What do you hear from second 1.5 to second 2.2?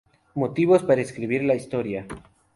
historia.